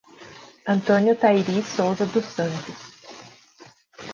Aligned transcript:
Antônia 0.67 1.15
Tairis 1.15 1.63
Souza 1.67 2.07
dos 2.07 2.25
Santos 2.25 2.75